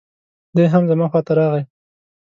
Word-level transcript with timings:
دی 0.55 0.65
هم 0.73 0.83
زما 0.89 1.05
خواته 1.11 1.33
راغی. 1.39 1.63